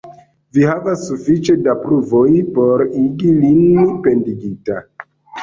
Vi 0.57 0.63
havas 0.69 1.03
sufiĉe 1.09 1.55
da 1.67 1.75
pruvoj 1.81 2.23
por 2.57 2.85
igi 3.03 3.35
lin 3.45 3.63
pendigita. 4.09 4.81